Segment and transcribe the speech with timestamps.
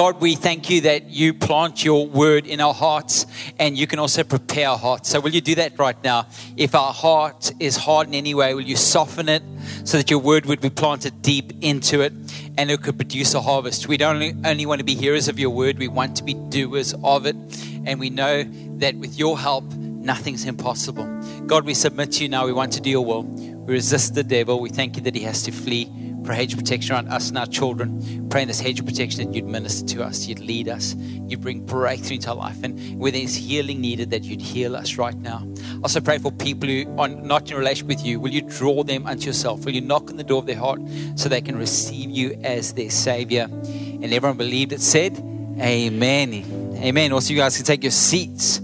[0.00, 3.26] God, we thank you that you plant your word in our hearts
[3.58, 5.10] and you can also prepare our hearts.
[5.10, 6.26] So, will you do that right now?
[6.56, 9.42] If our heart is hard in any way, will you soften it
[9.84, 12.14] so that your word would be planted deep into it
[12.56, 13.88] and it could produce a harvest?
[13.88, 16.32] We don't only, only want to be hearers of your word, we want to be
[16.32, 17.36] doers of it.
[17.84, 18.44] And we know
[18.78, 21.04] that with your help, nothing's impossible.
[21.46, 22.46] God, we submit to you now.
[22.46, 23.24] We want to do your will.
[23.24, 24.60] We resist the devil.
[24.60, 25.92] We thank you that he has to flee.
[26.30, 28.28] Pray hedge of protection around us and our children.
[28.30, 31.40] Pray in this hedge of protection that you'd minister to us, you'd lead us, you'd
[31.40, 32.62] bring breakthrough into our life.
[32.62, 35.44] And where there's healing needed, that you'd heal us right now.
[35.82, 38.20] Also pray for people who are not in relation with you.
[38.20, 39.64] Will you draw them unto yourself?
[39.64, 40.80] Will you knock on the door of their heart
[41.16, 43.48] so they can receive you as their Savior?
[43.50, 45.18] And everyone believed it said,
[45.58, 46.76] Amen.
[46.76, 47.12] Amen.
[47.12, 48.60] Also, you guys can take your seats.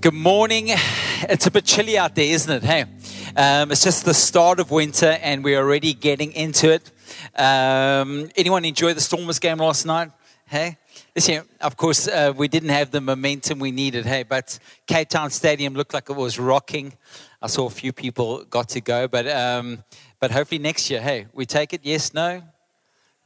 [0.00, 0.70] Good morning.
[0.70, 2.64] It's a bit chilly out there, isn't it?
[2.64, 2.97] Hey.
[3.36, 6.90] Um, it's just the start of winter, and we're already getting into it.
[7.34, 10.10] Um, anyone enjoy the Stormers game last night?
[10.46, 10.78] Hey,
[11.14, 14.06] this year, of course, uh, we didn't have the momentum we needed.
[14.06, 16.94] Hey, but Cape Town Stadium looked like it was rocking.
[17.42, 19.84] I saw a few people got to go, but um,
[20.20, 21.82] but hopefully next year, hey, we take it.
[21.84, 22.42] Yes, no.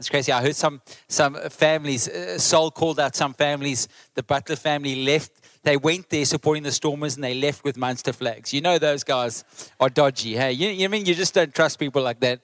[0.02, 0.32] It's crazy.
[0.32, 2.08] I heard some some families.
[2.08, 3.86] Uh, called out some families.
[4.14, 5.30] The Butler family left
[5.64, 8.52] they went there supporting the Stormers and they left with Munster flags.
[8.52, 9.44] You know those guys
[9.78, 10.34] are dodgy.
[10.34, 12.40] Hey, you, you mean you just don't trust people like that.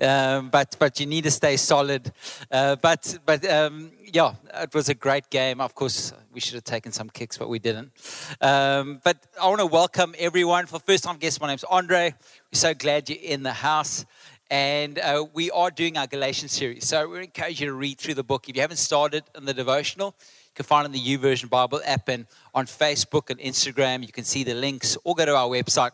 [0.00, 2.12] Um, but but you need to stay solid.
[2.50, 5.60] Uh, but but um, yeah, it was a great game.
[5.60, 7.90] Of course, we should have taken some kicks, but we didn't.
[8.40, 10.66] Um, but I want to welcome everyone.
[10.66, 12.14] For first time guests, my name's Andre.
[12.52, 14.06] We're so glad you're in the house
[14.50, 16.86] and uh, we are doing our Galatians series.
[16.86, 18.48] So we encourage you to read through the book.
[18.48, 21.80] If you haven't started in the devotional, you can find it in the YouVersion Bible
[21.86, 24.02] app and on Facebook and Instagram.
[24.02, 25.92] You can see the links or go to our website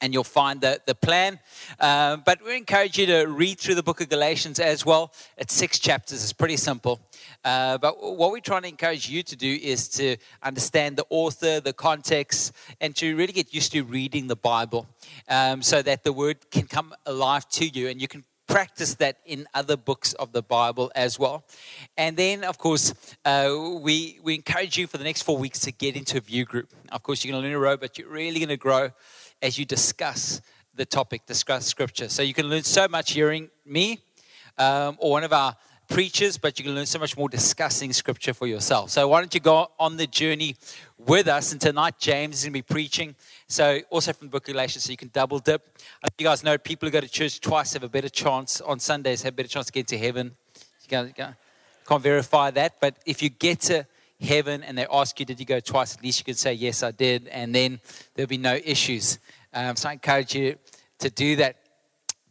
[0.00, 1.38] and you'll find the, the plan.
[1.80, 5.12] Um, but we encourage you to read through the book of Galatians as well.
[5.36, 7.00] It's six chapters, it's pretty simple.
[7.44, 11.60] Uh, but what we're trying to encourage you to do is to understand the author,
[11.60, 14.86] the context, and to really get used to reading the Bible
[15.28, 19.18] um, so that the word can come alive to you and you can practice that
[19.26, 21.44] in other books of the Bible as well.
[21.96, 22.94] And then, of course,
[23.24, 26.44] uh, we, we encourage you for the next four weeks to get into a view
[26.46, 26.70] group.
[26.90, 28.90] Of course, you're going to learn a row, but you're really going to grow
[29.42, 30.40] as you discuss
[30.74, 32.08] the topic, discuss scripture.
[32.08, 34.00] So you can learn so much hearing me
[34.56, 35.56] um, or one of our
[35.88, 38.90] preachers, but you can learn so much more discussing scripture for yourself.
[38.90, 40.56] So why don't you go on the journey
[40.98, 41.52] with us?
[41.52, 43.14] And tonight, James is going to be preaching.
[43.48, 45.66] So also from the book of Galatians, so you can double dip.
[46.04, 48.78] I you guys know people who go to church twice have a better chance on
[48.78, 50.36] Sundays, have a better chance to get to heaven.
[50.90, 51.14] You
[51.86, 53.86] can't verify that, but if you get to
[54.20, 55.94] heaven and they ask you, did you go twice?
[55.94, 57.28] At least you can say, yes, I did.
[57.28, 57.80] And then
[58.14, 59.18] there'll be no issues.
[59.52, 60.56] Um, so I encourage you
[60.98, 61.56] to do that.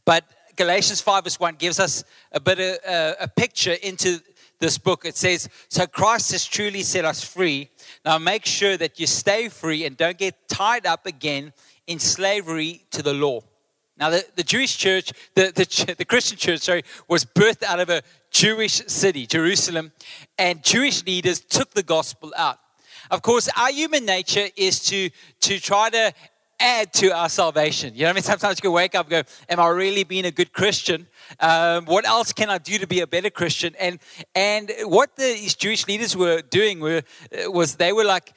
[0.05, 0.25] But
[0.55, 4.19] Galatians 5 verse 1 gives us a bit of uh, a picture into
[4.59, 5.05] this book.
[5.05, 7.69] It says, So Christ has truly set us free.
[8.03, 11.53] Now make sure that you stay free and don't get tied up again
[11.85, 13.41] in slavery to the law.
[13.99, 17.89] Now, the, the Jewish church, the, the, the Christian church, sorry, was birthed out of
[17.89, 19.91] a Jewish city, Jerusalem,
[20.37, 22.59] and Jewish leaders took the gospel out.
[23.09, 25.09] Of course, our human nature is to,
[25.41, 26.13] to try to
[26.59, 27.93] add to our salvation.
[27.93, 28.23] You know what I mean?
[28.23, 31.07] Sometimes you can wake up and go, Am I really being a good Christian?
[31.39, 33.75] Um, what else can I do to be a better Christian?
[33.79, 33.99] And,
[34.33, 37.03] and what the, these Jewish leaders were doing were,
[37.47, 38.33] was they were like,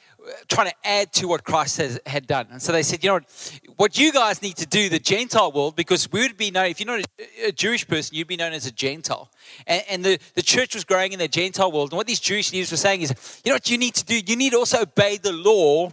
[0.48, 2.48] trying to add to what Christ has, had done.
[2.50, 5.53] And so they said, you know what, what you guys need to do, the Gentile
[5.53, 8.36] world, because we would be known, if you're not a, a Jewish person, you'd be
[8.36, 9.30] known as a Gentile.
[9.66, 11.92] And, and, the, the church was growing in the Gentile world.
[11.92, 14.19] And what these Jewish leaders were saying is, you know what you need to do?
[14.19, 15.92] You need to also obey the law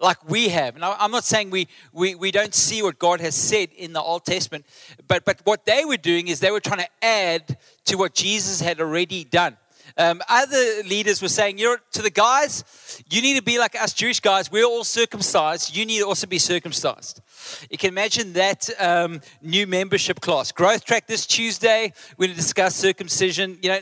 [0.00, 0.76] like we have.
[0.76, 4.00] Now, I'm not saying we, we, we don't see what God has said in the
[4.00, 4.64] Old Testament,
[5.08, 8.60] but, but what they were doing is they were trying to add to what Jesus
[8.60, 9.56] had already done.
[9.98, 13.74] Um, other leaders were saying, you know, to the guys, you need to be like
[13.80, 14.50] us Jewish guys.
[14.50, 15.76] We're all circumcised.
[15.76, 17.20] You need to also be circumcised.
[17.68, 20.52] You can imagine that um, new membership class.
[20.52, 23.58] Growth Track this Tuesday, we're going to discuss circumcision.
[23.60, 23.80] You know,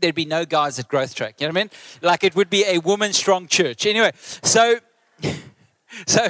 [0.00, 1.38] there'd be no guys at Growth Track.
[1.38, 1.70] You know what I mean?
[2.00, 3.84] Like it would be a woman strong church.
[3.84, 4.78] Anyway, so
[6.06, 6.28] so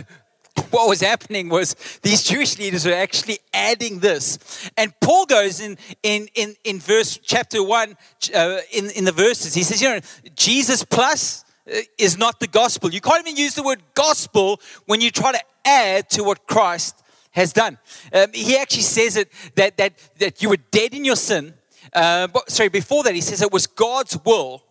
[0.72, 4.70] what was happening was these Jewish leaders were actually adding this.
[4.76, 7.96] And Paul goes in, in, in, in verse chapter 1,
[8.34, 10.00] uh, in, in the verses, he says, you know,
[10.34, 12.90] Jesus plus uh, is not the gospel.
[12.90, 17.02] You can't even use the word gospel when you try to add to what Christ
[17.32, 17.78] has done.
[18.12, 21.54] Um, he actually says it that, that, that you were dead in your sin.
[21.92, 24.64] Uh, but, sorry, before that, he says it was God's will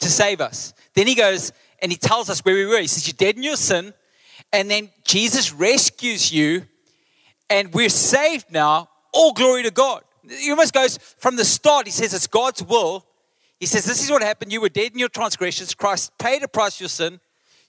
[0.00, 0.74] to save us.
[0.94, 2.80] Then he goes and he tells us where we were.
[2.80, 3.94] He says, You're dead in your sin
[4.54, 6.66] and then Jesus rescues you,
[7.50, 8.88] and we're saved now.
[9.12, 10.02] All glory to God.
[10.28, 13.04] He almost goes from the start, he says it's God's will.
[13.58, 14.52] He says, This is what happened.
[14.52, 15.74] You were dead in your transgressions.
[15.74, 17.20] Christ paid a price for your sin.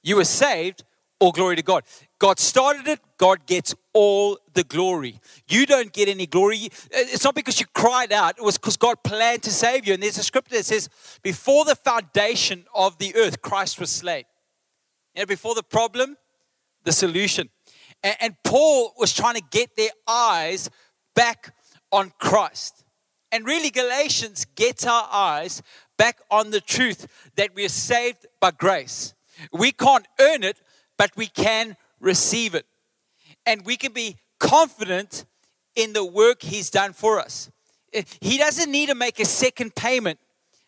[0.03, 0.83] You were saved.
[1.19, 1.83] All glory to God.
[2.19, 2.99] God started it.
[3.17, 5.21] God gets all the glory.
[5.47, 6.69] You don't get any glory.
[6.91, 8.37] It's not because you cried out.
[8.37, 9.93] It was because God planned to save you.
[9.93, 10.89] And there's a scripture that says,
[11.23, 14.25] Before the foundation of the earth, Christ was slain.
[15.15, 16.17] You know, before the problem,
[16.85, 17.49] the solution.
[18.03, 20.69] And, and Paul was trying to get their eyes
[21.15, 21.53] back
[21.91, 22.83] on Christ.
[23.31, 25.61] And really, Galatians gets our eyes
[25.97, 29.13] back on the truth that we are saved by grace.
[29.51, 30.61] We can't earn it,
[30.97, 32.65] but we can receive it.
[33.45, 35.25] And we can be confident
[35.75, 37.49] in the work He's done for us.
[37.93, 40.19] Eh, he doesn't need to make a second payment.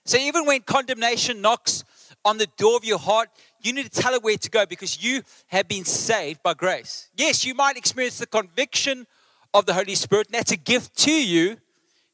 [0.05, 1.83] So even when condemnation knocks
[2.23, 3.29] on the door of your heart,
[3.61, 7.09] you need to tell her where to go because you have been saved by grace.
[7.15, 9.07] Yes, you might experience the conviction
[9.53, 11.57] of the Holy Spirit, and that's a gift to you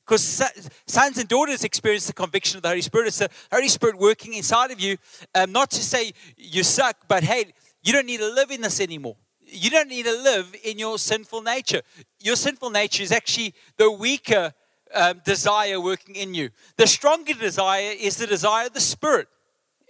[0.06, 0.44] because
[0.86, 3.08] sons and daughters experience the conviction of the Holy Spirit.
[3.08, 4.98] It's the Holy Spirit working inside of you,
[5.34, 7.54] um, not to say you suck, but hey,
[7.84, 9.16] you don't need to live in this anymore.
[9.46, 11.82] You don't need to live in your sinful nature.
[12.22, 14.54] Your sinful nature is actually the weaker
[14.94, 16.50] um, desire working in you.
[16.78, 19.28] The stronger desire is the desire of the Spirit.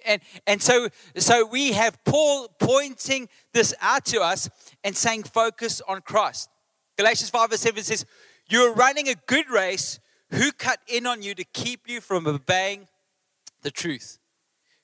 [0.06, 4.50] And, and so, so we have Paul pointing this out to us
[4.84, 6.50] and saying, focus on Christ.
[6.98, 8.06] Galatians 5 verse 7 says,
[8.48, 10.00] You're running a good race.
[10.32, 12.88] Who cut in on you to keep you from obeying
[13.62, 14.20] the truth?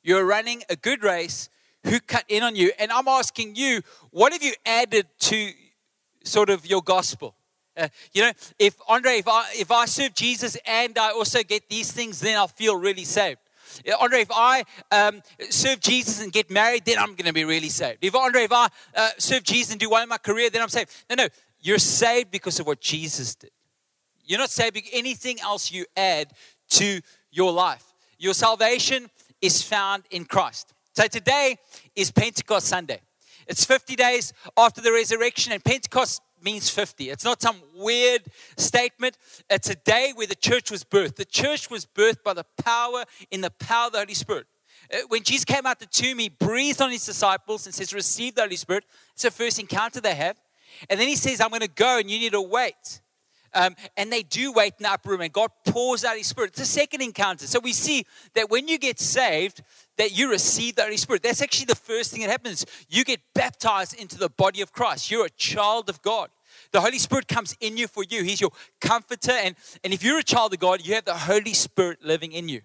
[0.04, 1.50] You're running a good race.
[1.86, 2.72] Who cut in on you?
[2.78, 3.82] And I'm asking you,
[4.12, 5.52] what have you added to
[6.24, 7.36] sort of your gospel?
[7.76, 11.70] Uh, you know, if Andre, if I if I serve Jesus and I also get
[11.70, 13.40] these things, then I'll feel really saved.
[14.00, 17.70] Andre, if I um, serve Jesus and get married, then I'm going to be really
[17.70, 18.00] saved.
[18.02, 20.70] If Andre, if I uh, serve Jesus and do well in my career, then I'm
[20.70, 20.92] saved.
[21.10, 21.28] No, no,
[21.62, 23.52] you're saved because of what Jesus did.
[24.26, 26.32] You're not saved because anything else you add
[26.70, 27.84] to your life.
[28.18, 29.10] Your salvation
[29.42, 30.74] is found in Christ.
[30.94, 31.58] So today
[31.96, 33.00] is Pentecost Sunday.
[33.48, 37.10] It's 50 days after the resurrection, and Pentecost means 50.
[37.10, 38.24] It's not some weird
[38.58, 39.18] statement.
[39.50, 41.16] It's a day where the church was birthed.
[41.16, 44.48] The church was birthed by the power, in the power of the Holy Spirit.
[44.94, 48.36] Uh, when Jesus came out the tomb, he breathed on his disciples and says, Receive
[48.36, 48.86] the Holy Spirit.
[49.14, 50.38] It's the first encounter they have.
[50.90, 53.02] And then he says, I'm going to go and you need to wait.
[53.54, 56.52] Um, and they do wait in the upper room, and God pours out His Spirit.
[56.52, 57.48] It's a second encounter.
[57.48, 59.64] So we see that when you get saved,
[60.00, 61.22] that you receive the Holy Spirit.
[61.24, 62.66] That's actually the first thing that happens.
[62.88, 65.12] You get baptized into the body of Christ.
[65.12, 66.30] You're a child of God.
[66.72, 68.24] The Holy Spirit comes in you for you.
[68.24, 69.34] He's your comforter.
[69.34, 72.48] And, and if you're a child of God, you have the Holy Spirit living in
[72.48, 72.62] you.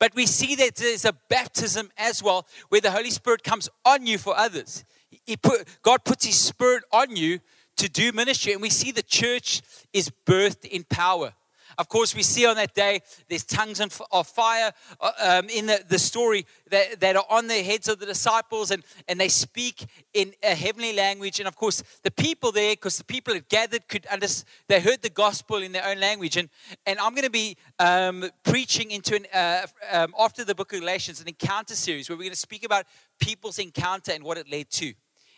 [0.00, 4.08] But we see that there's a baptism as well where the Holy Spirit comes on
[4.08, 4.84] you for others.
[5.24, 7.38] He put, God puts His Spirit on you
[7.76, 8.52] to do ministry.
[8.52, 9.62] And we see the church
[9.92, 11.34] is birthed in power.
[11.78, 15.84] Of course, we see on that day there's tongues of fire uh, um, in the,
[15.88, 19.86] the story that, that are on the heads of the disciples, and, and they speak
[20.12, 21.38] in a heavenly language.
[21.38, 25.02] And of course, the people there, because the people had gathered, could understand, they heard
[25.02, 26.36] the gospel in their own language.
[26.36, 26.48] And,
[26.86, 30.80] and I'm going to be um, preaching into an, uh, um, after the book of
[30.80, 32.86] Galatians, an encounter series where we're going to speak about
[33.18, 34.92] people's encounter and what it led to.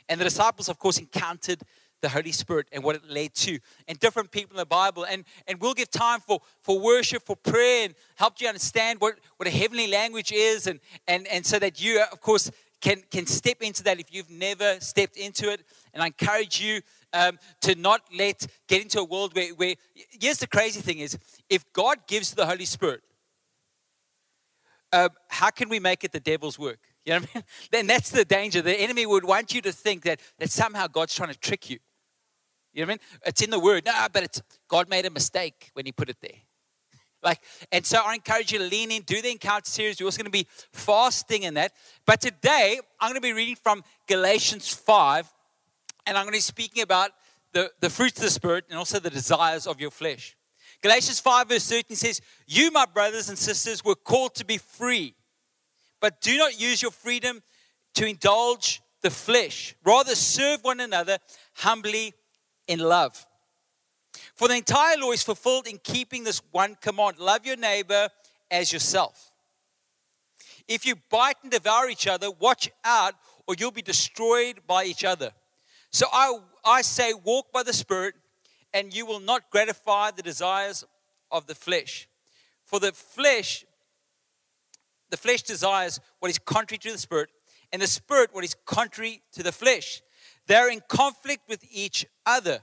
[0.08, 1.62] And the disciples, of course, encountered
[2.00, 3.58] the Holy Spirit and what it led to,
[3.88, 5.04] and different people in the Bible.
[5.04, 9.18] And, and we'll give time for, for worship, for prayer, and help you understand what,
[9.36, 12.50] what a heavenly language is, and, and, and so that you, of course,
[12.80, 15.62] can, can step into that if you've never stepped into it.
[15.94, 19.74] And I encourage you um, to not let get into a world where, where,
[20.20, 23.02] here's the crazy thing is, if God gives the Holy Spirit,
[24.92, 26.78] uh, how can we make it the devil's work?
[27.04, 27.44] You know what I mean?
[27.70, 28.62] Then that's the danger.
[28.62, 31.78] The enemy would want you to think that, that somehow God's trying to trick you.
[32.76, 33.20] You know what I mean?
[33.24, 33.86] It's in the word.
[33.86, 36.30] No, but it's God made a mistake when he put it there.
[37.22, 37.40] Like,
[37.72, 39.98] and so I encourage you to lean in, do the encounter series.
[39.98, 41.72] We're also going to be fasting in that.
[42.04, 45.32] But today, I'm going to be reading from Galatians 5,
[46.06, 47.12] and I'm going to be speaking about
[47.52, 50.36] the, the fruits of the Spirit and also the desires of your flesh.
[50.82, 55.14] Galatians 5, verse 13 says, You, my brothers and sisters, were called to be free,
[56.00, 57.42] but do not use your freedom
[57.94, 59.74] to indulge the flesh.
[59.84, 61.18] Rather, serve one another
[61.54, 62.12] humbly
[62.66, 63.26] in love.
[64.34, 68.08] For the entire law is fulfilled in keeping this one command love your neighbor
[68.50, 69.32] as yourself.
[70.68, 73.14] If you bite and devour each other, watch out,
[73.46, 75.30] or you'll be destroyed by each other.
[75.90, 78.14] So I, I say, walk by the Spirit,
[78.74, 80.84] and you will not gratify the desires
[81.30, 82.08] of the flesh.
[82.64, 83.64] For the flesh,
[85.10, 87.30] the flesh desires what is contrary to the Spirit,
[87.72, 90.02] and the Spirit what is contrary to the flesh.
[90.46, 92.60] They're in conflict with each other,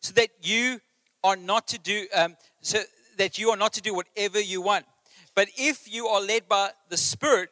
[0.00, 0.80] so that you
[1.22, 2.78] are not to do um, so
[3.16, 4.86] that you are not to do whatever you want.
[5.34, 7.50] But if you are led by the Spirit,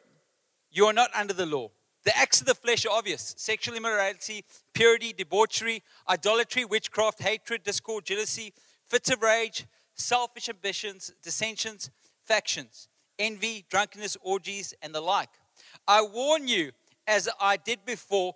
[0.71, 1.69] you are not under the law.
[2.03, 8.05] The acts of the flesh are obvious sexual immorality, purity, debauchery, idolatry, witchcraft, hatred, discord,
[8.05, 8.53] jealousy,
[8.87, 9.65] fits of rage,
[9.95, 11.89] selfish ambitions, dissensions,
[12.23, 12.87] factions,
[13.17, 15.29] envy, drunkenness, orgies, and the like.
[15.87, 16.71] I warn you,
[17.07, 18.35] as I did before,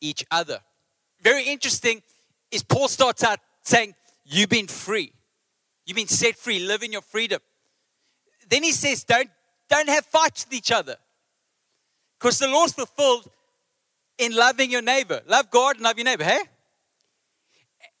[0.00, 0.60] each other.
[1.22, 2.02] Very interesting
[2.50, 5.12] is Paul starts out saying, You've been free.
[5.84, 6.58] You've been set free.
[6.58, 7.40] Live in your freedom.
[8.48, 9.30] Then he says, Don't,
[9.68, 10.96] don't have fights with each other.
[12.18, 13.28] Because the law's fulfilled
[14.18, 15.20] in loving your neighbor.
[15.26, 16.40] Love God and love your neighbor, hey?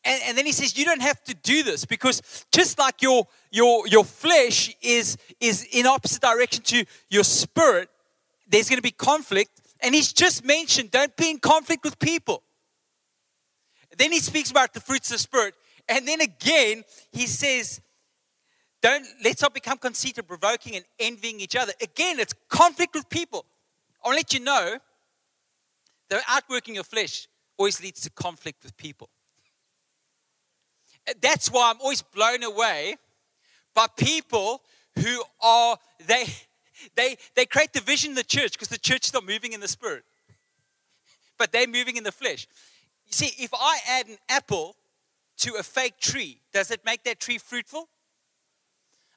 [0.04, 3.26] And, and, then he says, you don't have to do this because just like your,
[3.50, 7.88] your, your flesh is, is in opposite direction to your spirit,
[8.48, 9.55] there's going to be conflict.
[9.80, 12.42] And he's just mentioned, don't be in conflict with people.
[13.96, 15.54] Then he speaks about the fruits of the spirit.
[15.88, 17.80] And then again, he says,
[18.82, 21.72] don't let's not become conceited, provoking, and envying each other.
[21.82, 23.44] Again, it's conflict with people.
[24.04, 24.78] I'll let you know
[26.08, 29.08] the outworking of flesh always leads to conflict with people.
[31.20, 32.96] That's why I'm always blown away
[33.74, 34.62] by people
[34.98, 36.26] who are they
[36.94, 39.68] they they create division in the church because the church is not moving in the
[39.68, 40.04] spirit.
[41.38, 42.46] But they're moving in the flesh.
[43.06, 44.76] You see, if I add an apple
[45.38, 47.88] to a fake tree, does it make that tree fruitful?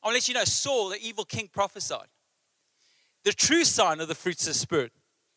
[0.03, 2.07] I'll let you know Saul, the evil king, prophesied.
[3.23, 4.91] The true sign of the fruits of the Spirit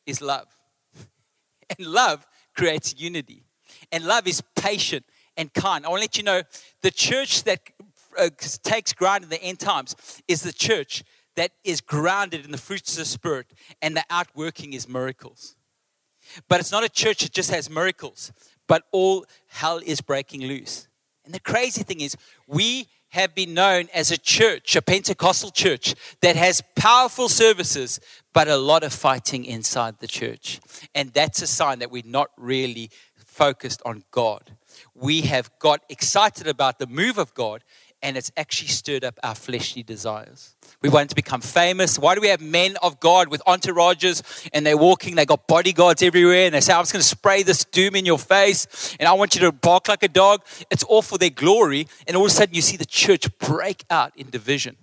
[0.06, 0.48] is love.
[1.78, 3.44] And love creates unity.
[3.90, 5.86] And love is patient and kind.
[5.86, 6.42] I want to let you know
[6.82, 7.60] the church that
[8.18, 8.28] uh,
[8.62, 9.96] takes ground in the end times
[10.28, 11.02] is the church
[11.36, 13.46] that is grounded in the fruits of the Spirit
[13.80, 15.56] and the outworking is miracles.
[16.48, 18.32] But it's not a church that just has miracles,
[18.68, 20.88] but all hell is breaking loose.
[21.24, 25.94] And the crazy thing is, we have been known as a church, a Pentecostal church,
[26.22, 28.00] that has powerful services,
[28.32, 30.60] but a lot of fighting inside the church.
[30.94, 34.56] And that's a sign that we're not really focused on God.
[34.94, 37.62] We have got excited about the move of God,
[38.02, 40.56] and it's actually stirred up our fleshly desires.
[40.82, 41.98] We want to become famous.
[41.98, 46.02] Why do we have men of God with entourages and they're walking, they got bodyguards
[46.02, 49.08] everywhere, and they say, I'm just going to spray this doom in your face, and
[49.08, 50.42] I want you to bark like a dog?
[50.70, 51.86] It's all for their glory.
[52.06, 54.76] And all of a sudden, you see the church break out in division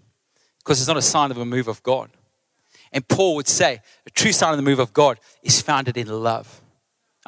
[0.59, 2.09] because it's not a sign of a move of God.
[2.91, 6.07] And Paul would say, a true sign of the move of God is founded in
[6.07, 6.61] love.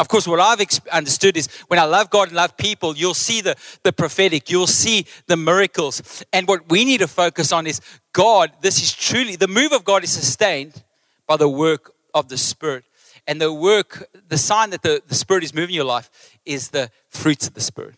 [0.01, 0.59] Of course, what I've
[0.91, 4.65] understood is when I love God and love people, you'll see the, the prophetic, you'll
[4.65, 6.25] see the miracles.
[6.33, 7.81] And what we need to focus on is
[8.11, 10.83] God, this is truly, the move of God is sustained
[11.27, 12.83] by the work of the Spirit.
[13.27, 16.09] And the work, the sign that the, the Spirit is moving your life
[16.47, 17.93] is the fruits of the Spirit.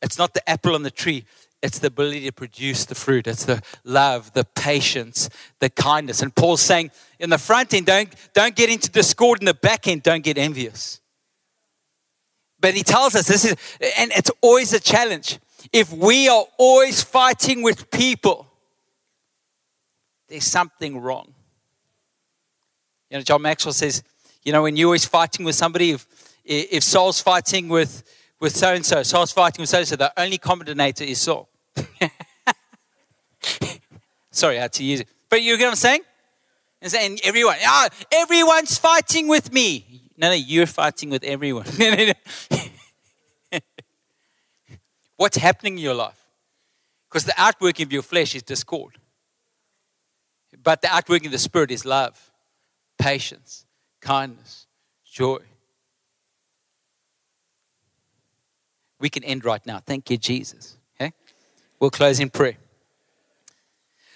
[0.00, 1.26] It's not the apple on the tree,
[1.62, 3.26] it's the ability to produce the fruit.
[3.26, 6.22] It's the love, the patience, the kindness.
[6.22, 9.40] And Paul's saying in the front end, don't, don't get into discord.
[9.40, 10.99] In the back end, don't get envious.
[12.60, 13.56] But he tells us this is,
[13.98, 15.38] and it's always a challenge.
[15.72, 18.46] If we are always fighting with people,
[20.28, 21.34] there's something wrong.
[23.10, 24.02] You know, John Maxwell says,
[24.44, 26.06] you know, when you're always fighting with somebody, if,
[26.44, 28.04] if Saul's fighting with,
[28.40, 31.20] with so and so, Saul's fighting with so and so, the only common denominator is
[31.20, 31.48] Saul.
[34.30, 35.08] Sorry, I had to use it.
[35.28, 36.00] But you get what I'm saying?
[36.80, 39.99] And saying everyone, ah, everyone's fighting with me.
[40.20, 41.64] No, no, you're fighting with everyone.
[45.16, 46.26] What's happening in your life?
[47.08, 48.98] Because the outworking of your flesh is discord.
[50.62, 52.30] But the outworking of the spirit is love,
[52.98, 53.64] patience,
[54.02, 54.66] kindness,
[55.10, 55.38] joy.
[58.98, 59.78] We can end right now.
[59.78, 60.76] Thank you, Jesus.
[61.00, 61.14] Okay?
[61.78, 62.58] We'll close in prayer.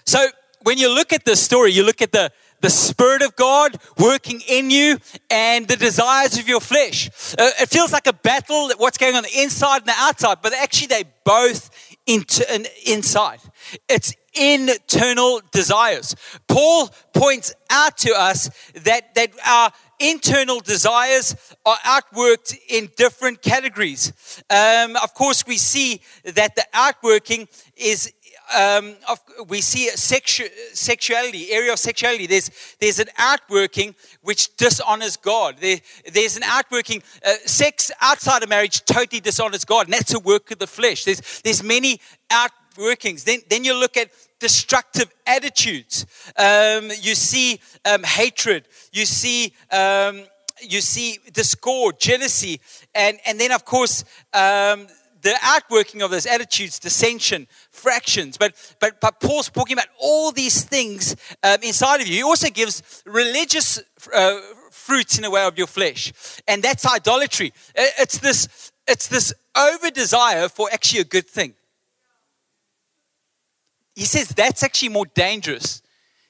[0.04, 0.26] So,
[0.64, 2.30] when you look at this story, you look at the,
[2.64, 4.96] the Spirit of God working in you
[5.28, 7.10] and the desires of your flesh.
[7.38, 10.54] Uh, it feels like a battle, what's going on the inside and the outside, but
[10.54, 11.68] actually they both
[12.06, 12.42] into,
[12.86, 13.40] inside.
[13.86, 16.16] It's internal desires.
[16.48, 24.42] Paul points out to us that, that our internal desires are outworked in different categories.
[24.48, 28.10] Um, of course, we see that the outworking is
[28.54, 32.26] um, of, we see sexu- sexuality, area of sexuality.
[32.26, 35.56] There's, there's an outworking which dishonors God.
[35.60, 35.78] There,
[36.12, 40.50] there's an outworking, uh, sex outside of marriage totally dishonors God, and that's a work
[40.50, 41.04] of the flesh.
[41.04, 43.24] There's, there's many outworkings.
[43.24, 44.10] Then, then you look at
[44.40, 46.06] destructive attitudes.
[46.36, 48.68] Um, you see um, hatred.
[48.92, 50.24] You see um,
[50.60, 52.60] you see discord, jealousy,
[52.94, 54.86] and and then of course um,
[55.24, 58.36] the outworking of those attitudes, dissension, fractions.
[58.36, 62.14] But, but, but Paul's talking about all these things um, inside of you.
[62.16, 63.82] He also gives religious
[64.14, 64.38] uh,
[64.70, 66.12] fruits in a way of your flesh.
[66.46, 67.54] And that's idolatry.
[67.74, 71.54] It's this, it's this over desire for actually a good thing.
[73.94, 75.80] He says that's actually more dangerous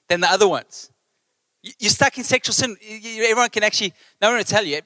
[0.08, 0.90] than the other ones.
[1.62, 2.76] You're stuck in sexual sin.
[2.82, 4.80] Everyone can actually, no one will tell you,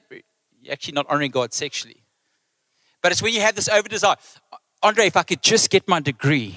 [0.61, 2.01] you're actually not honoring God sexually.
[3.01, 4.15] But it's when you have this over desire.
[4.81, 6.55] Andre, if I could just get my degree,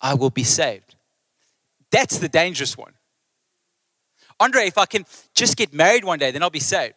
[0.00, 0.94] I will be saved.
[1.90, 2.92] That's the dangerous one.
[4.40, 6.94] Andre, if I can just get married one day, then I'll be saved.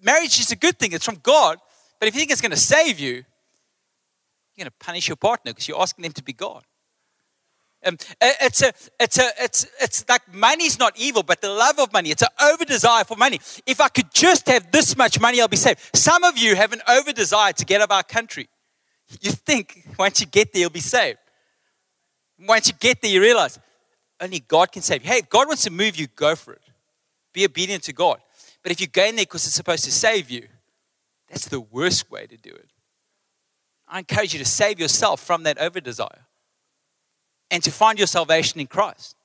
[0.00, 1.58] Marriage is a good thing, it's from God.
[1.98, 3.24] But if you think it's going to save you, you're
[4.56, 6.64] going to punish your partner because you're asking them to be God.
[7.84, 11.92] Um, it's a, it's a, it's, it's like money's not evil, but the love of
[11.92, 12.10] money.
[12.10, 13.40] It's an over desire for money.
[13.66, 15.80] If I could just have this much money, I'll be saved.
[15.94, 18.48] Some of you have an over desire to get out of our country.
[19.20, 21.18] You think once you get there, you'll be saved.
[22.38, 23.58] Once you get there, you realize
[24.20, 25.08] only God can save you.
[25.08, 26.62] Hey, if God wants to move you, go for it.
[27.32, 28.18] Be obedient to God.
[28.62, 30.46] But if you go in there because it's supposed to save you,
[31.28, 32.68] that's the worst way to do it.
[33.88, 36.26] I encourage you to save yourself from that over desire
[37.50, 39.16] and to find your salvation in Christ.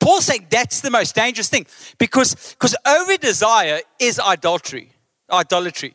[0.00, 1.66] Paul's saying that's the most dangerous thing
[1.98, 4.90] because because over desire is idolatry.
[5.30, 5.94] Idolatry.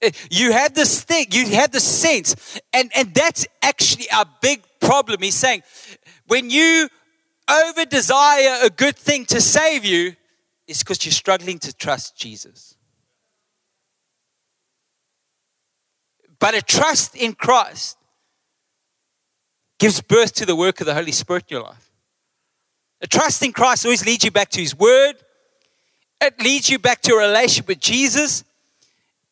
[0.00, 4.62] Eh, you have this thing, you have the sense, and, and that's actually a big
[4.80, 5.20] problem.
[5.20, 5.62] He's saying
[6.26, 6.88] when you
[7.48, 10.16] over desire a good thing to save you,
[10.66, 12.76] it's because you're struggling to trust Jesus.
[16.38, 17.98] But a trust in Christ
[19.78, 21.90] gives birth to the work of the Holy Spirit in your life.
[23.00, 25.14] A trust in Christ always leads you back to His Word,
[26.20, 28.44] it leads you back to a relationship with Jesus.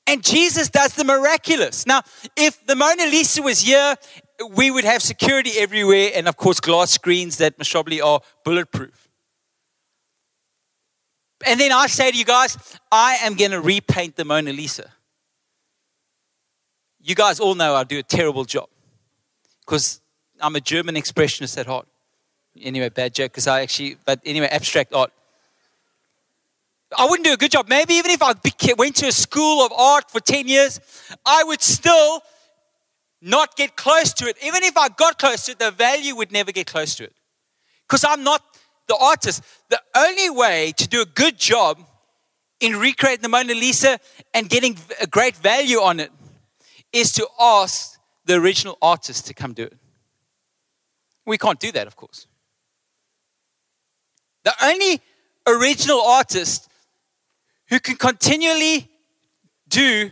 [0.06, 1.86] And Jesus does the miraculous.
[1.86, 2.02] Now,
[2.36, 3.94] if the Mona Lisa was here,
[4.50, 9.08] we would have security everywhere and, of course, glass screens that most probably are bulletproof.
[11.46, 12.58] And then I say to you guys,
[12.90, 14.90] I am going to repaint the Mona Lisa.
[17.00, 18.68] You guys all know I do a terrible job
[19.60, 20.01] because
[20.42, 21.86] I'm a German expressionist at heart.
[22.60, 25.12] Anyway, bad joke because I actually, but anyway, abstract art.
[26.98, 27.68] I wouldn't do a good job.
[27.68, 28.34] Maybe even if I
[28.76, 30.80] went to a school of art for 10 years,
[31.24, 32.22] I would still
[33.22, 34.36] not get close to it.
[34.44, 37.14] Even if I got close to it, the value would never get close to it.
[37.88, 38.42] Because I'm not
[38.88, 39.42] the artist.
[39.70, 41.78] The only way to do a good job
[42.60, 43.98] in recreating the Mona Lisa
[44.34, 46.10] and getting a great value on it
[46.92, 49.76] is to ask the original artist to come do it.
[51.26, 52.26] We can't do that, of course.
[54.44, 55.00] The only
[55.46, 56.68] original artist
[57.68, 58.90] who can continually
[59.68, 60.10] do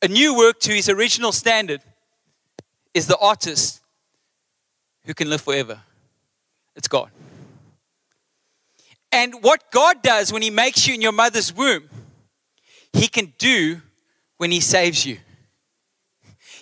[0.00, 1.82] a new work to his original standard
[2.94, 3.80] is the artist
[5.04, 5.80] who can live forever.
[6.74, 7.10] It's God.
[9.12, 11.88] And what God does when He makes you in your mother's womb,
[12.94, 13.82] He can do
[14.38, 15.18] when He saves you.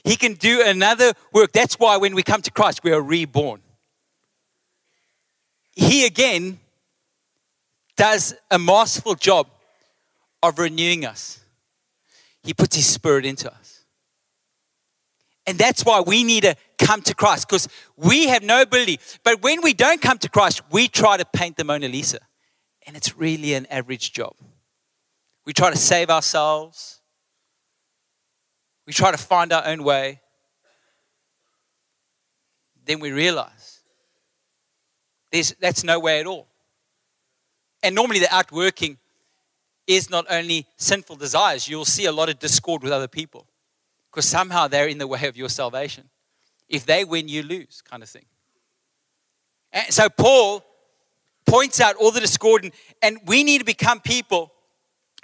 [0.05, 1.53] He can do another work.
[1.53, 3.61] That's why when we come to Christ, we are reborn.
[5.75, 6.59] He again
[7.97, 9.47] does a masterful job
[10.43, 11.41] of renewing us.
[12.43, 13.85] He puts His Spirit into us.
[15.47, 19.01] And that's why we need to come to Christ because we have no ability.
[19.25, 22.21] But when we don't come to Christ, we try to paint the Mona Lisa.
[22.87, 24.35] And it's really an average job.
[25.45, 27.00] We try to save ourselves,
[28.87, 30.21] we try to find our own way.
[32.85, 33.81] Then we realize
[35.31, 36.49] there's, that's no way at all.
[37.83, 38.99] And normally the outworking
[39.87, 43.47] is not only sinful desires, you'll see a lot of discord with other people
[44.11, 46.09] because somehow they're in the way of your salvation.
[46.69, 48.27] If they win, you lose, kind of thing.
[49.73, 50.65] And so Paul
[51.47, 54.53] points out all the discord, and, and we need to become people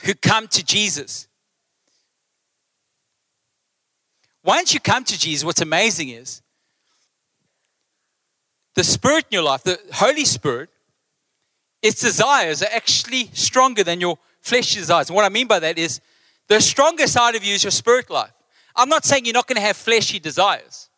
[0.02, 1.28] who come to Jesus.
[4.46, 6.40] Once you come to Jesus, what's amazing is
[8.76, 10.70] the Spirit in your life, the Holy Spirit,
[11.82, 15.08] its desires are actually stronger than your flesh desires.
[15.08, 16.00] And what I mean by that is
[16.46, 18.30] the stronger side of you is your spirit life.
[18.76, 20.90] I'm not saying you're not going to have fleshy desires.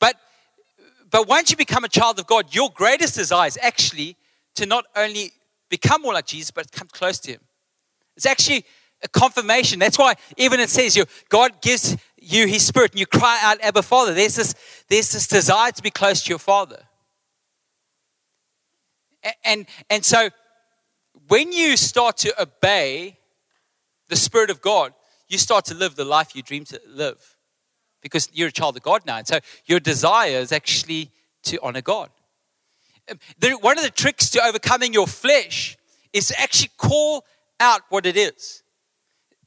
[0.00, 0.16] But,
[1.10, 4.16] but once you become a child of God, your greatest desire is actually
[4.54, 5.32] to not only
[5.68, 7.40] become more like Jesus, but come close to Him.
[8.16, 8.64] It's actually
[9.04, 9.78] a confirmation.
[9.78, 13.60] That's why even it says you God gives you His Spirit, and you cry out,
[13.60, 14.54] "Abba, Father." There's this
[14.88, 16.82] there's this desire to be close to your Father.
[19.44, 20.30] And and, so
[21.28, 23.18] when you start to obey
[24.08, 24.92] the Spirit of God,
[25.28, 27.36] you start to live the life you dream to live
[28.02, 29.16] because you're a child of God now.
[29.16, 31.10] And so your desire is actually
[31.44, 32.10] to honor God.
[33.10, 33.18] Um,
[33.60, 35.78] one of the tricks to overcoming your flesh
[36.12, 37.24] is to actually call
[37.60, 38.63] out what it is.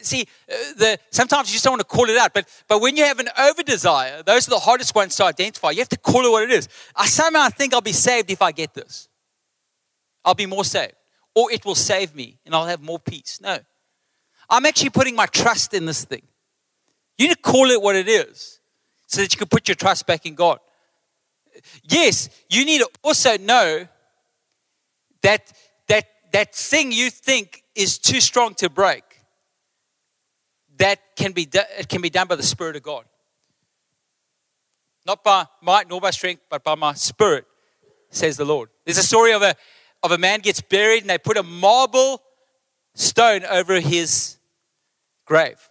[0.01, 2.95] See, uh, the, sometimes you just don't want to call it out, but, but when
[2.95, 5.71] you have an over desire, those are the hardest ones to identify.
[5.71, 6.69] You have to call it what it is.
[6.95, 9.09] I somehow think I'll be saved if I get this.
[10.23, 10.93] I'll be more saved.
[11.33, 13.39] Or it will save me and I'll have more peace.
[13.41, 13.59] No.
[14.49, 16.23] I'm actually putting my trust in this thing.
[17.17, 18.59] You need to call it what it is
[19.07, 20.59] so that you can put your trust back in God.
[21.83, 23.87] Yes, you need to also know
[25.23, 25.51] that
[25.87, 29.03] that that thing you think is too strong to break.
[30.77, 33.05] That can be it can be done by the Spirit of God.
[35.05, 37.45] Not by might nor by strength, but by my spirit,
[38.09, 38.69] says the Lord.
[38.85, 39.55] There's a story of a
[40.03, 42.21] of a man gets buried and they put a marble
[42.93, 44.37] stone over his
[45.25, 45.69] grave.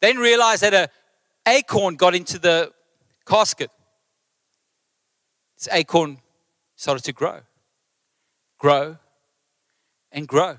[0.00, 0.90] Then realized that a
[1.46, 2.72] acorn got into the
[3.26, 3.70] casket.
[5.56, 6.18] This acorn
[6.74, 7.40] started to grow,
[8.58, 8.98] grow,
[10.12, 10.58] and grow.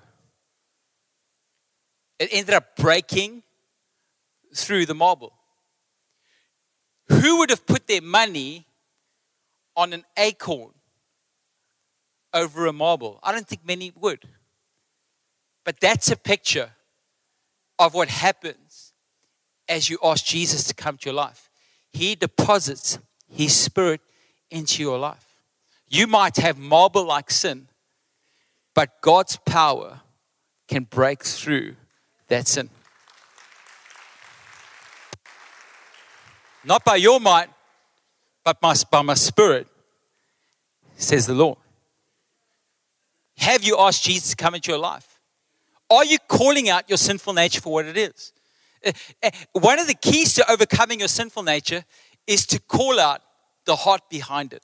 [2.20, 3.44] It ended up breaking
[4.54, 5.34] through the marble.
[7.10, 8.68] Who would have put their money
[9.76, 10.74] on an acorn
[12.34, 13.20] over a marble?
[13.24, 14.26] I don't think many would.
[15.64, 16.72] But that's a picture
[17.78, 18.94] of what happens
[19.70, 21.50] as you ask Jesus to come to your life.
[21.92, 23.00] He deposits
[23.30, 24.02] His Spirit
[24.50, 25.26] into your life.
[25.90, 27.68] You might have marble like sin,
[28.74, 30.02] but God's power
[30.68, 31.76] can break through
[32.28, 32.70] that sin.
[36.64, 37.50] Not by your might,
[38.44, 39.68] but by my spirit,
[40.98, 41.58] says the Lord.
[43.38, 45.20] Have you asked Jesus to come into your life?
[45.90, 48.34] Are you calling out your sinful nature for what it is?
[48.86, 48.92] Uh,
[49.24, 51.86] uh, one of the keys to overcoming your sinful nature
[52.26, 53.22] is to call out
[53.66, 54.64] the heart behind it.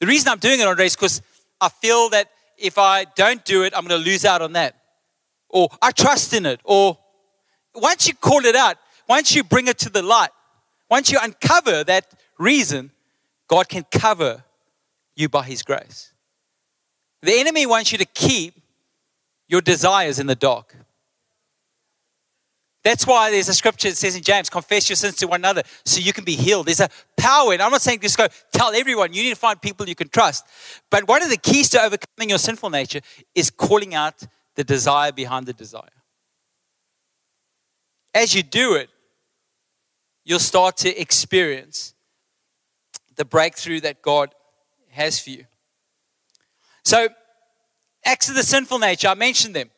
[0.00, 1.22] The reason I'm doing it, Andre, is because
[1.60, 4.76] I feel that if I don't do it, I'm going to lose out on that.
[5.48, 6.60] Or I trust in it.
[6.64, 6.98] Or
[7.74, 8.76] once you call it out,
[9.08, 10.30] once you bring it to the light,
[10.90, 12.06] once you uncover that
[12.38, 12.90] reason,
[13.48, 14.44] God can cover
[15.14, 16.12] you by His grace.
[17.22, 18.60] The enemy wants you to keep
[19.48, 20.76] your desires in the dark.
[22.84, 25.62] That's why there's a scripture that says in James, confess your sins to one another
[25.86, 26.66] so you can be healed.
[26.66, 29.14] There's a power, and I'm not saying just go tell everyone.
[29.14, 30.44] You need to find people you can trust.
[30.90, 33.00] But one of the keys to overcoming your sinful nature
[33.34, 34.22] is calling out
[34.54, 35.88] the desire behind the desire.
[38.12, 38.90] As you do it,
[40.22, 41.94] you'll start to experience
[43.16, 44.34] the breakthrough that God
[44.90, 45.46] has for you.
[46.84, 47.08] So,
[48.04, 49.70] acts of the sinful nature, I mentioned them.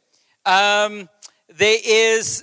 [0.45, 1.09] Um,
[1.49, 2.43] there is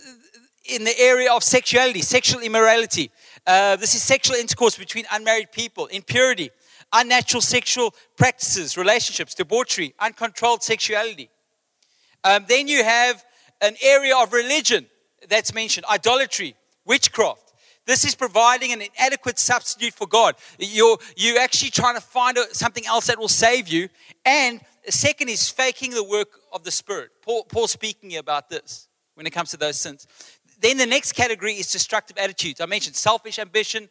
[0.65, 3.11] in the area of sexuality, sexual immorality.
[3.45, 6.49] Uh, this is sexual intercourse between unmarried people, impurity,
[6.93, 11.29] unnatural sexual practices, relationships, debauchery, uncontrolled sexuality.
[12.23, 13.23] Um, then you have
[13.61, 14.85] an area of religion
[15.29, 17.53] that's mentioned idolatry, witchcraft.
[17.85, 20.35] This is providing an inadequate substitute for God.
[20.57, 23.89] You're, you're actually trying to find something else that will save you.
[24.25, 27.09] And second is faking the work of the Spirit.
[27.21, 30.07] Paul, Paul speaking about this when it comes to those sins.
[30.63, 32.61] Then the next category is destructive attitudes.
[32.61, 33.89] I mentioned selfish ambition,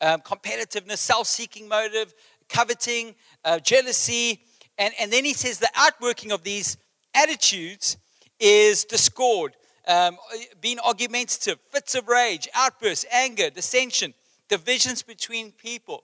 [0.00, 2.12] um, competitiveness, self seeking motive,
[2.48, 4.40] coveting, uh, jealousy.
[4.78, 6.76] And, and then he says the outworking of these
[7.14, 7.98] attitudes
[8.40, 9.54] is discord,
[9.86, 10.16] um,
[10.60, 14.12] being argumentative, fits of rage, outbursts, anger, dissension,
[14.48, 16.02] divisions between people.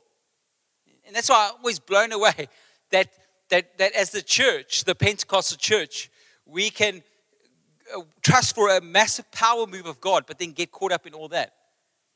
[1.09, 2.49] And that's why I'm always blown away
[2.93, 3.09] that,
[3.49, 6.09] that, that as the church, the Pentecostal church,
[6.47, 7.03] we can
[7.95, 11.15] Uh, trust for a massive power move of God, but then get caught up in
[11.15, 11.53] all that.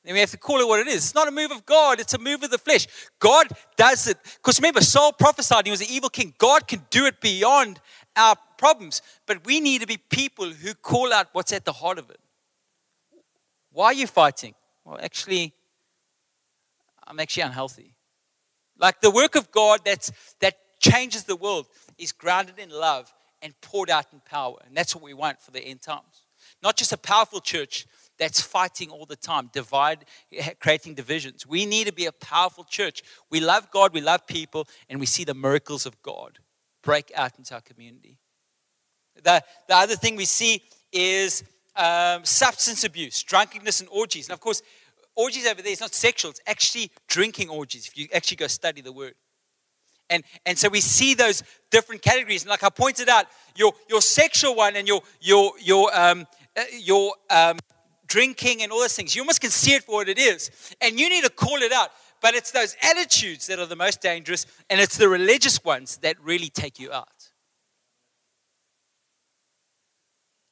[0.05, 0.97] Then we have to call it what it is.
[0.97, 2.87] It's not a move of God, it's a move of the flesh.
[3.19, 4.17] God does it.
[4.37, 6.33] Because remember, Saul prophesied he was an evil king.
[6.39, 7.81] God can do it beyond
[8.17, 11.99] our problems, but we need to be people who call out what's at the heart
[11.99, 12.21] of it.
[13.73, 14.55] Why are you fighting?
[14.85, 15.53] Well, actually,
[17.07, 17.95] I'm actually unhealthy.
[18.79, 21.67] Like the work of God that's, that changes the world
[21.99, 24.57] is grounded in love and poured out in power.
[24.67, 26.25] And that's what we want for the end times.
[26.63, 27.87] Not just a powerful church,
[28.19, 30.05] that's fighting all the time, divide,
[30.61, 31.47] creating divisions.
[31.47, 33.03] We need to be a powerful church.
[33.31, 36.41] We love God, we love people, and we see the miracles of God
[36.83, 38.19] break out into our community.
[39.23, 41.45] The, the other thing we see is
[41.77, 44.29] um, substance abuse, drunkenness, and orgies.
[44.29, 44.63] And of course,
[45.15, 48.81] orgies over there is not sexual, it's actually drinking orgies, if you actually go study
[48.81, 49.15] the word.
[50.11, 52.43] And, and so we see those different categories.
[52.43, 56.63] And like I pointed out, your, your sexual one and your, your, your, um, uh,
[56.79, 57.59] your um,
[58.07, 60.51] drinking and all those things, you almost can see it for what it is.
[60.81, 61.91] And you need to call it out.
[62.21, 66.17] But it's those attitudes that are the most dangerous, and it's the religious ones that
[66.21, 67.31] really take you out.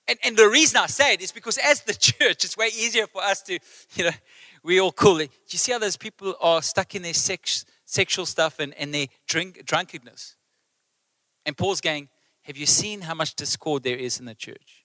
[0.09, 3.07] And, and the reason I say it is because as the church, it's way easier
[3.07, 3.59] for us to,
[3.95, 4.11] you know,
[4.63, 5.19] we all cool.
[5.19, 8.93] Do you see how those people are stuck in their sex, sexual stuff and, and
[8.93, 10.37] their drink, drunkenness?
[11.47, 12.11] And Paul's going,
[12.43, 14.85] Have you seen how much discord there is in the church?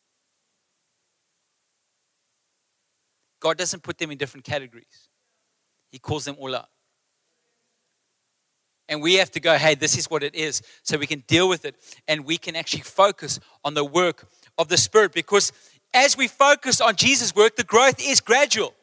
[3.41, 5.09] God doesn't put them in different categories,
[5.91, 6.69] He calls them all out.
[8.87, 11.47] And we have to go, hey, this is what it is, so we can deal
[11.47, 11.75] with it
[12.09, 15.53] and we can actually focus on the work of the Spirit because
[15.93, 18.73] as we focus on Jesus' work, the growth is gradual.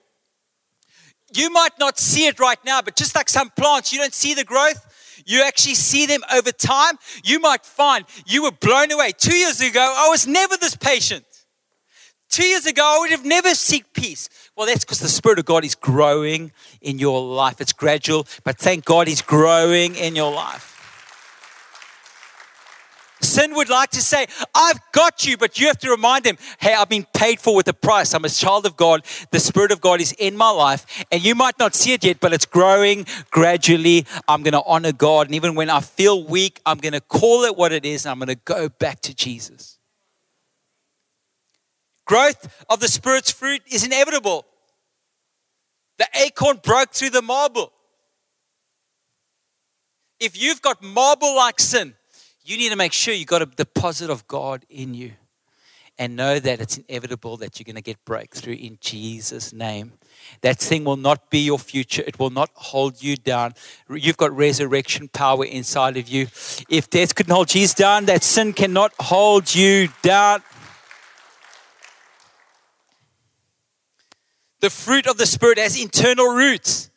[1.35, 4.35] You might not see it right now, but just like some plants, you don't see
[4.35, 5.23] the growth.
[5.27, 6.99] You actually see them over time.
[7.23, 9.13] You might find you were blown away.
[9.17, 11.25] Two years ago, I was never this patient.
[12.31, 14.29] Two years ago, I would have never seek peace.
[14.57, 17.61] Well, that's because the Spirit of God is growing in your life.
[17.61, 20.78] It's gradual, but thank God He's growing in your life.
[23.21, 26.75] Sin would like to say, I've got you, but you have to remind them, hey,
[26.75, 28.15] I've been paid for with a price.
[28.15, 29.05] I'm a child of God.
[29.31, 31.05] The Spirit of God is in my life.
[31.11, 34.07] And you might not see it yet, but it's growing gradually.
[34.29, 35.27] I'm going to honor God.
[35.27, 38.13] And even when I feel weak, I'm going to call it what it is and
[38.13, 39.79] I'm going to go back to Jesus.
[42.07, 44.47] Growth of the Spirit's fruit is inevitable.
[45.99, 47.73] The acorn broke through the marble.
[50.21, 51.95] If you've got marble like sin,
[52.49, 55.13] you need to make sure you've got a deposit of God in you
[55.99, 59.93] and know that it's inevitable that you're going to get breakthrough in Jesus' name.
[60.41, 62.03] That thing will not be your future.
[62.07, 63.55] It will not hold you down.
[63.91, 66.29] You've got resurrection power inside of you.
[66.69, 70.43] If death couldn't hold Jesus down, that sin cannot hold you down.
[74.61, 76.88] The fruit of the Spirit has internal roots.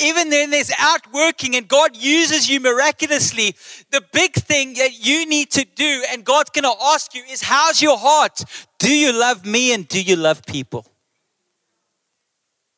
[0.00, 3.54] Even then, there's outworking, and God uses you miraculously.
[3.90, 7.42] The big thing that you need to do, and God's going to ask you, is
[7.42, 8.42] how's your heart?
[8.78, 10.84] Do you love me and do you love people?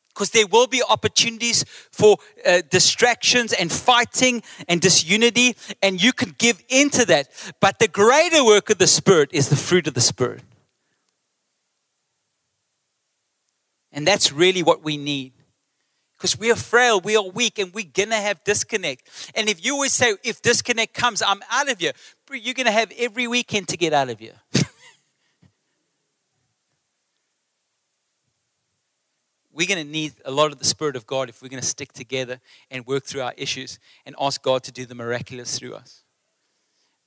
[0.09, 6.35] Because there will be opportunities for uh, distractions and fighting and disunity, and you can
[6.37, 7.29] give into that.
[7.61, 10.43] But the greater work of the Spirit is the fruit of the Spirit.
[13.91, 15.33] And that's really what we need.
[16.17, 19.33] Because we are frail, we are weak, and we're to have disconnect.
[19.35, 21.93] And if you always say, if disconnect comes, I'm out of here,
[22.33, 24.33] you're to have every weekend to get out of here.
[29.53, 32.41] we're to need a lot of the Spirit of God if we're to stick together
[32.71, 36.03] and work through our issues and ask God to do the miraculous through us.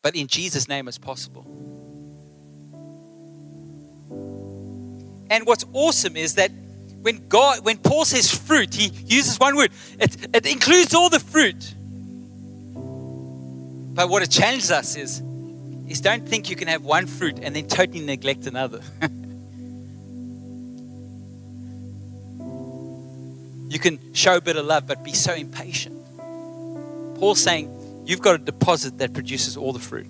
[0.03, 1.45] But in Jesus' name, it's possible.
[5.31, 6.51] And what's awesome is that
[7.01, 9.71] when God, when Paul says fruit, he uses one word.
[9.99, 11.73] It, it includes all the fruit.
[13.93, 15.21] But what it challenges us is,
[15.87, 18.81] is don't think you can have one fruit and then totally neglect another.
[23.69, 25.95] you can show a bit of love, but be so impatient.
[27.17, 30.07] Paul's saying you've got a deposit that produces all the fruit.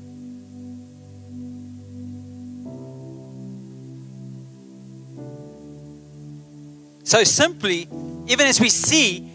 [7.10, 7.88] So simply,
[8.28, 9.28] even as we see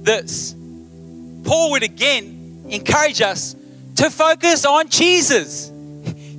[0.00, 0.54] this,
[1.44, 3.54] Paul would again encourage us
[3.96, 5.70] to focus on Jesus.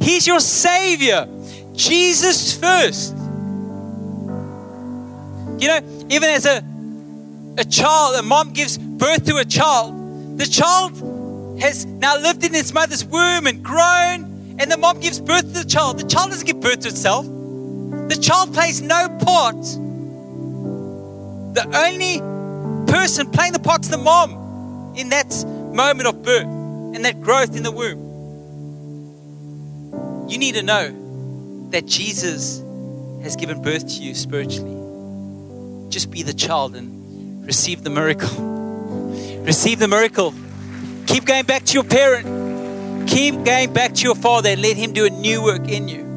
[0.01, 1.27] He's your Savior.
[1.73, 3.13] Jesus first.
[5.61, 6.63] You know, even as a,
[7.59, 12.55] a child, a mom gives birth to a child, the child has now lived in
[12.55, 15.99] its mother's womb and grown, and the mom gives birth to the child.
[15.99, 19.63] The child doesn't give birth to itself, the child plays no part
[21.53, 22.19] the only
[22.91, 27.55] person playing the part is the mom in that moment of birth and that growth
[27.55, 28.09] in the womb.
[30.29, 32.59] You need to know that Jesus
[33.23, 35.89] has given birth to you spiritually.
[35.89, 38.29] Just be the child and receive the miracle.
[39.45, 40.33] receive the miracle.
[41.07, 43.09] Keep going back to your parent.
[43.09, 46.10] Keep going back to your father and let him do a new work in you.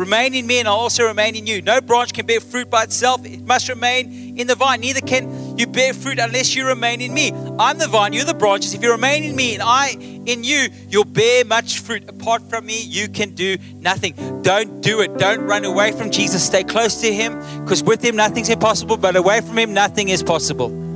[0.00, 1.60] Remain in me, and I'll also remain in you.
[1.60, 4.80] No branch can bear fruit by itself, it must remain in the vine.
[4.80, 7.32] Neither can you bear fruit unless you remain in me.
[7.58, 8.72] I'm the vine, you're the branches.
[8.72, 12.08] If you remain in me and I in you, you'll bear much fruit.
[12.08, 14.14] Apart from me, you can do nothing.
[14.40, 15.18] Don't do it.
[15.18, 16.46] Don't run away from Jesus.
[16.46, 20.22] Stay close to him because with him, nothing's impossible, but away from him, nothing is
[20.22, 20.89] possible.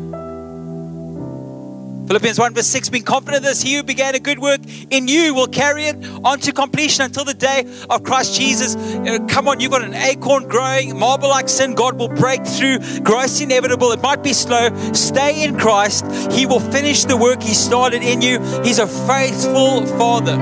[2.07, 5.35] Philippians 1 verse 6, being confident this, he who began a good work in you
[5.35, 8.77] will carry it on to completion until the day of Christ Jesus.
[8.77, 12.79] Uh, come on, you've got an acorn growing, marble like sin, God will break through.
[13.01, 14.69] Growth's inevitable, it might be slow.
[14.93, 18.39] Stay in Christ, he will finish the work he started in you.
[18.63, 20.37] He's a faithful Father.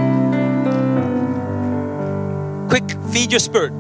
[2.69, 3.73] Quick, feed your spirit.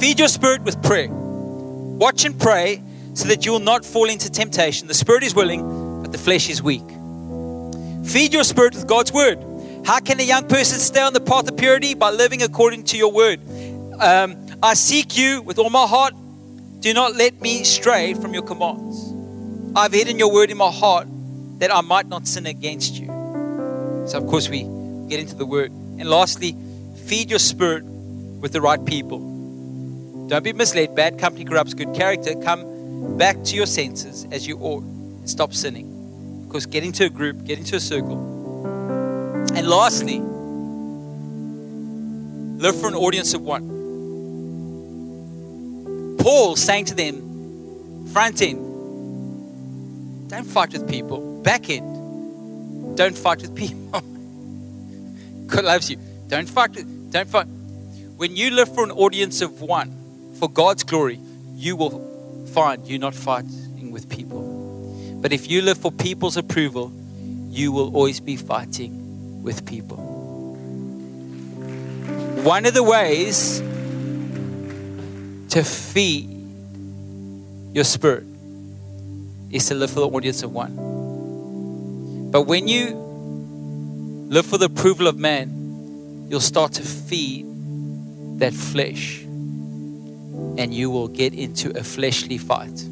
[0.00, 1.08] Feed your spirit with prayer.
[1.10, 4.88] Watch and pray so that you will not fall into temptation.
[4.88, 6.97] The spirit is willing, but the flesh is weak.
[8.08, 9.38] Feed your spirit with God's word.
[9.84, 11.92] How can a young person stay on the path of purity?
[11.92, 13.40] By living according to your word.
[14.00, 16.14] Um, I seek you with all my heart.
[16.80, 19.12] Do not let me stray from your commands.
[19.76, 21.06] I've hidden your word in my heart
[21.58, 23.06] that I might not sin against you.
[24.06, 24.62] So, of course, we
[25.08, 25.70] get into the word.
[25.70, 26.56] And lastly,
[27.04, 29.18] feed your spirit with the right people.
[30.28, 30.94] Don't be misled.
[30.94, 32.34] Bad company corrupts good character.
[32.42, 35.97] Come back to your senses as you ought and stop sinning.
[36.48, 38.16] Because get into a group, get into a circle.
[39.54, 40.18] And lastly,
[42.58, 43.76] live for an audience of one.
[46.18, 48.58] Paul saying to them, front end,
[50.30, 51.42] don't fight with people.
[51.42, 54.00] Back end, don't fight with people.
[55.46, 55.98] God loves you.
[56.28, 57.46] Don't fight with, don't fight.
[58.16, 61.20] When you live for an audience of one, for God's glory,
[61.54, 64.27] you will find you're not fighting with people.
[65.20, 66.92] But if you live for people's approval,
[67.50, 69.96] you will always be fighting with people.
[72.44, 73.58] One of the ways
[75.50, 76.30] to feed
[77.74, 78.24] your spirit
[79.50, 82.30] is to live for the audience of one.
[82.30, 82.94] But when you
[84.28, 87.46] live for the approval of man, you'll start to feed
[88.38, 92.84] that flesh and you will get into a fleshly fight.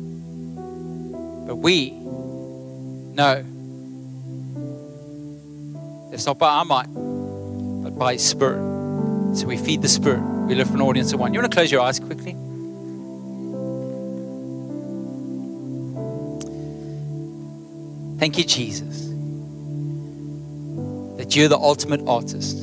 [1.47, 1.91] But we
[3.17, 3.45] no.
[6.13, 9.37] It's not by our might, but by His Spirit.
[9.37, 10.21] So we feed the Spirit.
[10.21, 11.35] We live for an audience of one.
[11.35, 12.37] You want to close your eyes quickly?
[18.19, 19.09] Thank you, Jesus,
[21.19, 22.63] that you're the ultimate artist,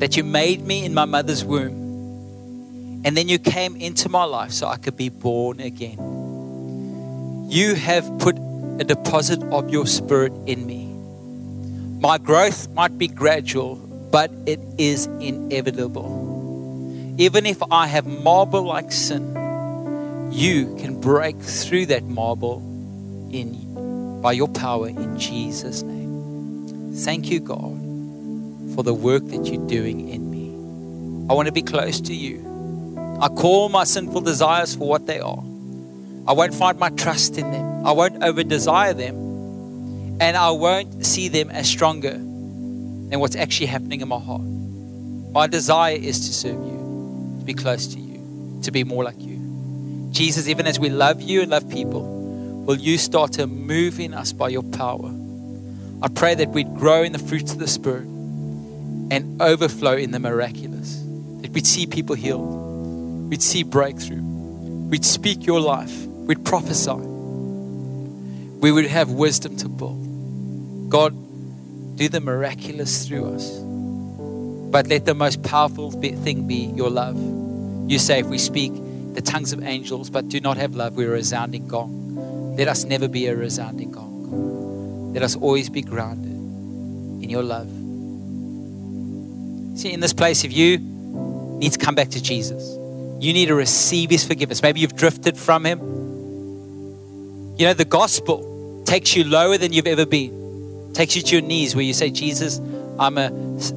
[0.00, 4.50] that you made me in my mother's womb, and then you came into my life
[4.50, 5.98] so I could be born again.
[7.48, 8.36] You have put
[8.78, 10.86] a deposit of your spirit in me.
[12.00, 17.14] My growth might be gradual, but it is inevitable.
[17.18, 19.34] Even if I have marble like sin,
[20.30, 22.58] you can break through that marble
[23.32, 26.92] in by your power in Jesus' name.
[26.94, 30.46] Thank you, God, for the work that you're doing in me.
[31.30, 32.42] I want to be close to you.
[33.20, 35.42] I call my sinful desires for what they are.
[36.28, 37.75] I won't find my trust in them.
[37.84, 39.14] I won't over desire them.
[40.20, 44.42] And I won't see them as stronger than what's actually happening in my heart.
[44.42, 49.20] My desire is to serve you, to be close to you, to be more like
[49.20, 50.08] you.
[50.10, 54.14] Jesus, even as we love you and love people, will you start to move in
[54.14, 55.12] us by your power?
[56.02, 58.06] I pray that we'd grow in the fruits of the Spirit
[59.10, 61.02] and overflow in the miraculous.
[61.42, 67.15] That we'd see people healed, we'd see breakthrough, we'd speak your life We'd prophesy.
[68.60, 70.90] We would have wisdom to build.
[70.90, 71.14] God,
[71.96, 73.58] do the miraculous through us.
[74.70, 77.16] But let the most powerful thing be your love.
[77.90, 78.72] You say, if we speak
[79.14, 82.56] the tongues of angels but do not have love, we're a resounding gong.
[82.56, 85.12] Let us never be a resounding gong.
[85.14, 87.68] Let us always be grounded in your love.
[89.78, 92.62] See, in this place, if you need to come back to Jesus,
[93.20, 94.62] you need to receive his forgiveness.
[94.62, 95.80] Maybe you've drifted from him.
[97.56, 101.42] You know, the gospel takes you lower than you've ever been, takes you to your
[101.42, 102.58] knees where you say, Jesus,
[102.98, 103.28] I'm, a,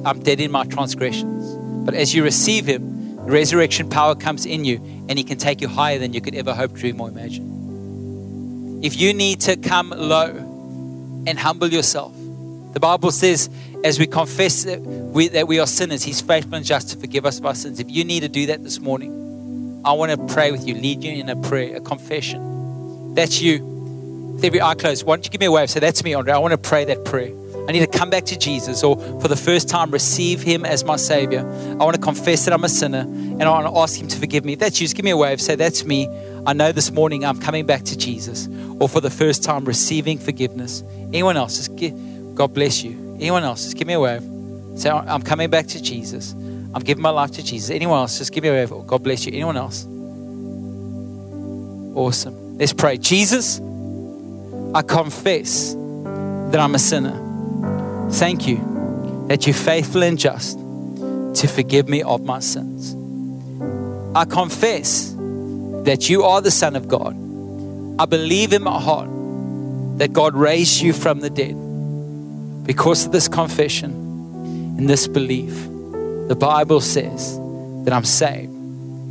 [0.04, 1.86] I'm dead in my transgressions.
[1.86, 4.76] But as you receive Him, resurrection power comes in you
[5.08, 8.80] and He can take you higher than you could ever hope, dream, or imagine.
[8.84, 10.26] If you need to come low
[11.26, 12.14] and humble yourself,
[12.74, 13.48] the Bible says,
[13.82, 17.24] as we confess that we, that we are sinners, He's faithful and just to forgive
[17.24, 17.80] us of our sins.
[17.80, 21.02] If you need to do that this morning, I want to pray with you, lead
[21.02, 23.14] you in a prayer, a confession.
[23.14, 23.69] That's you.
[24.40, 25.68] With every eye closed, why don't you give me a wave?
[25.68, 26.32] Say, That's me, Andre.
[26.32, 27.30] I want to pray that prayer.
[27.68, 30.82] I need to come back to Jesus or for the first time receive Him as
[30.82, 31.40] my Savior.
[31.78, 34.18] I want to confess that I'm a sinner and I want to ask Him to
[34.18, 34.54] forgive me.
[34.54, 35.42] If that's you, just give me a wave.
[35.42, 36.08] Say, That's me.
[36.46, 40.16] I know this morning I'm coming back to Jesus or for the first time receiving
[40.16, 40.82] forgiveness.
[41.12, 41.58] Anyone else?
[41.58, 42.92] Just give, God bless you.
[43.20, 43.64] Anyone else?
[43.64, 44.22] Just give me a wave.
[44.76, 46.32] Say, I'm coming back to Jesus.
[46.32, 47.68] I'm giving my life to Jesus.
[47.68, 48.16] Anyone else?
[48.16, 48.70] Just give me a wave.
[48.86, 49.34] God bless you.
[49.34, 49.84] Anyone else?
[51.94, 52.56] Awesome.
[52.56, 52.96] Let's pray.
[52.96, 53.60] Jesus,
[54.72, 58.08] I confess that I'm a sinner.
[58.12, 62.94] Thank you that you're faithful and just to forgive me of my sins.
[64.14, 65.14] I confess
[65.84, 67.16] that you are the Son of God.
[68.00, 69.08] I believe in my heart
[69.98, 71.56] that God raised you from the dead.
[72.64, 73.90] Because of this confession
[74.78, 75.52] and this belief,
[76.28, 77.36] the Bible says
[77.84, 78.52] that I'm saved,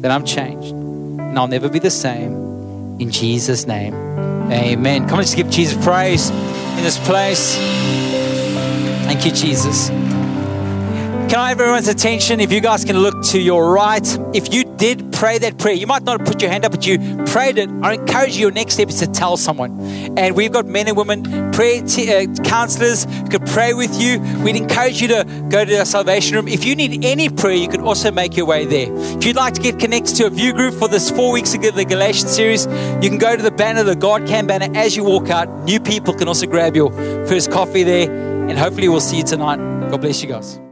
[0.04, 2.32] that I'm changed, and I'll never be the same.
[3.00, 3.94] In Jesus' name,
[4.52, 5.08] amen.
[5.08, 7.56] Come on, just give Jesus praise in this place.
[9.06, 9.90] Thank you, Jesus.
[11.30, 12.40] Can I have everyone's attention?
[12.40, 15.86] If you guys can look to your right, if you did pray that prayer, you
[15.86, 17.70] might not put your hand up, but you prayed it.
[17.84, 19.78] I encourage you, your next step is to tell someone.
[20.18, 24.22] And we've got men and women prayer t- uh, counselors who could pray with you.
[24.42, 26.48] We'd encourage you to go to the salvation room.
[26.48, 28.88] If you need any prayer, you can also make your way there.
[29.18, 31.62] If you'd like to get connected to a view group for this four weeks of
[31.62, 32.66] the Galatians series,
[33.04, 35.50] you can go to the banner, the God Can banner, as you walk out.
[35.66, 36.94] New people can also grab your
[37.28, 38.10] first coffee there.
[38.10, 39.58] And hopefully, we'll see you tonight.
[39.92, 40.69] God bless you guys.